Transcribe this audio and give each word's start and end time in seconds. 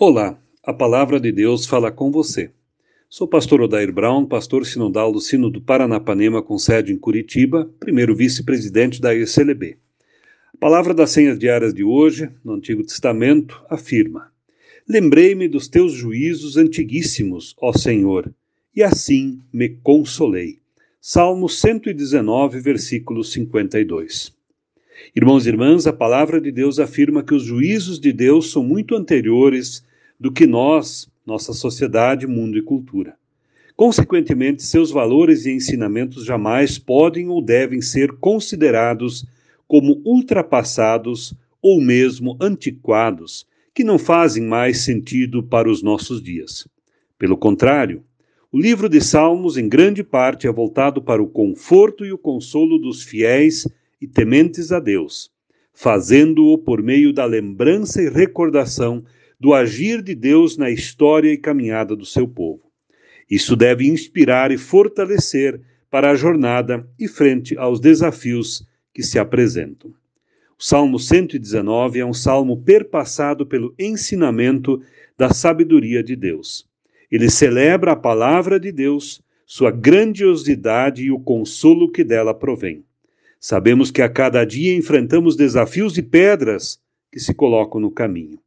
Olá, 0.00 0.36
a 0.60 0.72
palavra 0.72 1.20
de 1.20 1.30
Deus 1.30 1.66
fala 1.66 1.92
com 1.92 2.10
você. 2.10 2.50
Sou 3.08 3.28
pastor 3.28 3.60
Odair 3.60 3.92
Brown, 3.92 4.26
pastor 4.26 4.66
sinodal 4.66 5.12
do 5.12 5.20
Sino 5.20 5.48
do 5.48 5.60
Paranapanema 5.60 6.42
com 6.42 6.58
sede 6.58 6.92
em 6.92 6.98
Curitiba, 6.98 7.70
primeiro 7.78 8.12
vice-presidente 8.14 9.00
da 9.00 9.14
ICLB. 9.14 9.78
A 10.52 10.58
palavra 10.58 10.92
das 10.92 11.12
senhas 11.12 11.38
diárias 11.38 11.72
de 11.72 11.84
hoje, 11.84 12.28
no 12.44 12.54
Antigo 12.54 12.82
Testamento, 12.82 13.64
afirma: 13.70 14.32
Lembrei-me 14.88 15.46
dos 15.46 15.68
teus 15.68 15.92
juízos 15.92 16.56
antiguíssimos, 16.56 17.54
ó 17.60 17.72
Senhor, 17.72 18.34
e 18.74 18.82
assim 18.82 19.38
me 19.52 19.68
consolei. 19.68 20.58
Salmo 21.00 21.48
119, 21.48 22.58
versículo 22.58 23.22
52. 23.22 24.33
Irmãos 25.14 25.46
e 25.46 25.48
irmãs, 25.48 25.86
a 25.86 25.92
palavra 25.92 26.40
de 26.40 26.50
Deus 26.50 26.78
afirma 26.78 27.22
que 27.22 27.34
os 27.34 27.42
juízos 27.42 27.98
de 27.98 28.12
Deus 28.12 28.50
são 28.50 28.62
muito 28.62 28.94
anteriores 28.94 29.84
do 30.18 30.30
que 30.32 30.46
nós, 30.46 31.08
nossa 31.26 31.52
sociedade, 31.52 32.26
mundo 32.26 32.56
e 32.56 32.62
cultura. 32.62 33.16
Consequentemente, 33.76 34.62
seus 34.62 34.90
valores 34.90 35.46
e 35.46 35.52
ensinamentos 35.52 36.24
jamais 36.24 36.78
podem 36.78 37.28
ou 37.28 37.42
devem 37.42 37.80
ser 37.80 38.12
considerados 38.12 39.26
como 39.66 40.00
ultrapassados 40.04 41.34
ou 41.60 41.80
mesmo 41.80 42.36
antiquados, 42.40 43.46
que 43.74 43.82
não 43.82 43.98
fazem 43.98 44.44
mais 44.44 44.82
sentido 44.82 45.42
para 45.42 45.68
os 45.68 45.82
nossos 45.82 46.22
dias. 46.22 46.68
Pelo 47.18 47.36
contrário, 47.36 48.04
o 48.52 48.58
livro 48.60 48.88
de 48.88 49.00
Salmos, 49.00 49.56
em 49.56 49.68
grande 49.68 50.04
parte, 50.04 50.46
é 50.46 50.52
voltado 50.52 51.02
para 51.02 51.20
o 51.20 51.26
conforto 51.26 52.04
e 52.04 52.12
o 52.12 52.18
consolo 52.18 52.78
dos 52.78 53.02
fiéis 53.02 53.66
e 54.00 54.06
tementes 54.06 54.72
a 54.72 54.80
Deus, 54.80 55.30
fazendo-o 55.72 56.58
por 56.58 56.82
meio 56.82 57.12
da 57.12 57.24
lembrança 57.24 58.02
e 58.02 58.08
recordação 58.08 59.04
do 59.38 59.52
agir 59.52 60.02
de 60.02 60.14
Deus 60.14 60.56
na 60.56 60.70
história 60.70 61.32
e 61.32 61.38
caminhada 61.38 61.94
do 61.96 62.04
seu 62.04 62.26
povo. 62.26 62.62
Isso 63.30 63.56
deve 63.56 63.86
inspirar 63.86 64.50
e 64.52 64.58
fortalecer 64.58 65.60
para 65.90 66.10
a 66.10 66.14
jornada 66.14 66.88
e 66.98 67.06
frente 67.08 67.56
aos 67.56 67.80
desafios 67.80 68.66
que 68.92 69.02
se 69.02 69.18
apresentam. 69.18 69.90
O 70.58 70.62
Salmo 70.62 70.98
119 70.98 71.98
é 71.98 72.06
um 72.06 72.12
salmo 72.12 72.62
perpassado 72.62 73.44
pelo 73.44 73.74
ensinamento 73.78 74.80
da 75.16 75.30
sabedoria 75.32 76.02
de 76.02 76.14
Deus. 76.14 76.66
Ele 77.10 77.28
celebra 77.28 77.92
a 77.92 77.96
palavra 77.96 78.58
de 78.58 78.72
Deus, 78.72 79.20
sua 79.46 79.70
grandiosidade 79.70 81.04
e 81.04 81.10
o 81.10 81.18
consolo 81.18 81.90
que 81.90 82.02
dela 82.02 82.32
provém. 82.32 82.84
Sabemos 83.46 83.90
que 83.90 84.00
a 84.00 84.08
cada 84.08 84.42
dia 84.42 84.74
enfrentamos 84.74 85.36
desafios 85.36 85.98
e 85.98 86.02
pedras 86.02 86.80
que 87.12 87.20
se 87.20 87.34
colocam 87.34 87.78
no 87.78 87.90
caminho. 87.90 88.38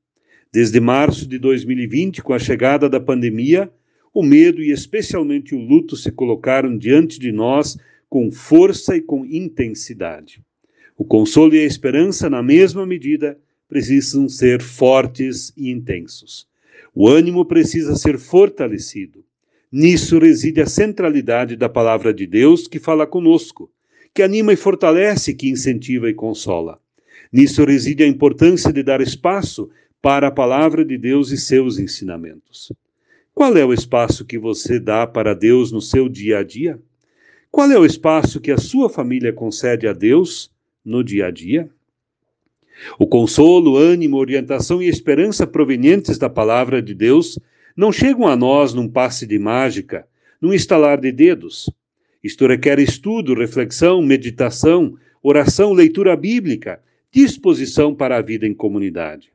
Desde 0.52 0.80
março 0.80 1.28
de 1.28 1.38
2020, 1.38 2.24
com 2.24 2.34
a 2.34 2.40
chegada 2.40 2.90
da 2.90 3.00
pandemia, 3.00 3.72
o 4.12 4.24
medo 4.24 4.60
e 4.60 4.72
especialmente 4.72 5.54
o 5.54 5.60
luto 5.60 5.96
se 5.96 6.12
colocaram 6.12 6.76
diante 6.76 7.20
de 7.20 7.32
nós 7.32 7.78
com 8.10 8.32
força 8.32 8.98
e 8.98 9.02
com 9.02 9.24
intensidade. 9.24 10.42
O 10.98 11.06
consolo 11.06 11.54
e 11.54 11.60
a 11.60 11.64
esperança, 11.64 12.28
na 12.28 12.42
mesma 12.42 12.84
medida, 12.84 13.38
precisam 13.70 14.28
ser 14.28 14.64
fortes 14.64 15.54
e 15.56 15.70
intensos. 15.70 16.48
O 16.96 17.08
ânimo 17.08 17.46
precisa 17.46 17.96
ser 17.96 18.18
fortalecido. 18.18 19.24
Nisso 19.72 20.18
reside 20.18 20.60
a 20.60 20.66
centralidade 20.66 21.56
da 21.56 21.70
palavra 21.70 22.12
de 22.12 22.26
Deus 22.26 22.68
que 22.68 22.80
fala 22.80 23.06
conosco 23.06 23.70
que 24.18 24.24
anima 24.24 24.52
e 24.52 24.56
fortalece, 24.56 25.32
que 25.32 25.48
incentiva 25.48 26.10
e 26.10 26.14
consola. 26.16 26.80
Nisso 27.32 27.64
reside 27.64 28.02
a 28.04 28.08
importância 28.08 28.74
de 28.74 28.82
dar 28.82 29.00
espaço 29.00 29.70
para 30.02 30.30
a 30.30 30.32
palavra 30.32 30.84
de 30.84 30.98
Deus 30.98 31.30
e 31.30 31.38
seus 31.38 31.78
ensinamentos. 31.78 32.74
Qual 33.32 33.56
é 33.56 33.64
o 33.64 33.72
espaço 33.72 34.26
que 34.26 34.40
você 34.40 34.80
dá 34.80 35.06
para 35.06 35.36
Deus 35.36 35.72
no 35.72 35.80
seu 35.80 36.10
dia 36.10 36.40
a 36.40 36.44
dia? 36.44 36.80
Qual 37.52 37.70
é 37.70 37.78
o 37.78 37.86
espaço 37.86 38.42
que 38.42 38.50
a 38.50 38.58
sua 38.58 38.90
família 38.90 39.32
concede 39.32 39.88
a 39.88 39.94
Deus 39.94 40.50
no 40.84 41.04
dia 41.04 41.28
a 41.28 41.32
dia? 41.32 41.70
O 42.98 43.06
consolo, 43.06 43.78
ânimo, 43.78 44.18
orientação 44.18 44.82
e 44.82 44.88
esperança 44.88 45.46
provenientes 45.46 46.18
da 46.18 46.28
palavra 46.28 46.82
de 46.82 46.96
Deus 46.96 47.38
não 47.76 47.92
chegam 47.92 48.28
a 48.28 48.36
nós 48.36 48.74
num 48.74 48.90
passe 48.90 49.28
de 49.28 49.38
mágica, 49.38 50.08
num 50.42 50.56
estalar 50.56 51.00
de 51.00 51.12
dedos. 51.12 51.70
Isto 52.28 52.46
requer 52.46 52.78
estudo, 52.78 53.34
reflexão, 53.34 54.02
meditação, 54.02 54.98
oração, 55.24 55.72
leitura 55.72 56.14
bíblica, 56.14 56.82
disposição 57.10 57.96
para 57.96 58.18
a 58.18 58.22
vida 58.22 58.46
em 58.46 58.54
comunidade. 58.54 59.32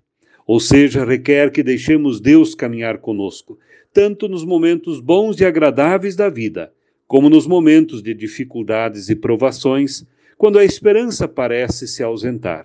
Ou 0.46 0.60
seja, 0.60 1.02
requer 1.02 1.50
que 1.50 1.62
deixemos 1.62 2.20
Deus 2.20 2.54
caminhar 2.54 2.98
conosco, 2.98 3.58
tanto 3.94 4.28
nos 4.28 4.44
momentos 4.44 5.00
bons 5.00 5.40
e 5.40 5.44
agradáveis 5.46 6.14
da 6.14 6.28
vida, 6.28 6.70
como 7.08 7.30
nos 7.30 7.46
momentos 7.46 8.02
de 8.02 8.12
dificuldades 8.12 9.08
e 9.08 9.16
provações, 9.16 10.04
quando 10.36 10.58
a 10.58 10.64
esperança 10.64 11.26
parece 11.26 11.88
se 11.88 12.02
ausentar. 12.02 12.62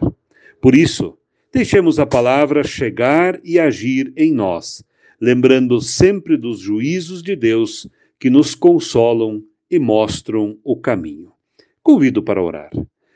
Por 0.62 0.76
isso, 0.76 1.18
deixemos 1.54 2.00
a 2.00 2.06
palavra 2.06 2.66
chegar 2.66 3.40
e 3.46 3.58
agir 3.58 4.12
em 4.18 4.34
nós, 4.34 4.84
lembrando 5.22 5.80
sempre 5.80 6.36
dos 6.36 6.60
juízos 6.60 7.24
de 7.24 7.34
Deus 7.34 7.88
que 8.20 8.30
nos 8.30 8.54
consolam 8.54 9.42
e 9.70 9.80
mostram 9.80 10.58
o 10.64 10.76
caminho. 10.76 11.32
Convido 11.84 12.22
para 12.22 12.42
orar. 12.42 12.72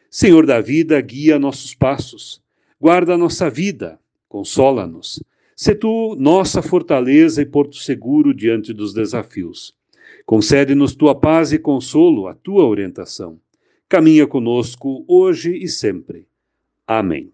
Senhor 0.09 0.45
da 0.45 0.59
vida, 0.59 1.00
guia 1.00 1.39
nossos 1.39 1.73
passos, 1.73 2.41
guarda 2.79 3.17
nossa 3.17 3.50
vida, 3.50 4.00
consola-nos. 4.28 5.23
Se 5.56 5.75
tu 5.75 6.16
nossa 6.19 6.62
fortaleza 6.62 7.41
e 7.41 7.45
porto 7.45 7.75
seguro 7.75 8.34
diante 8.34 8.73
dos 8.73 8.94
desafios. 8.94 9.73
Concede-nos 10.25 10.95
tua 10.95 11.13
paz 11.13 11.53
e 11.53 11.59
consolo, 11.59 12.28
a 12.28 12.34
tua 12.34 12.66
orientação. 12.66 13.39
Caminha 13.88 14.25
conosco 14.25 15.03
hoje 15.07 15.56
e 15.56 15.68
sempre. 15.68 16.28
Amém. 16.88 17.31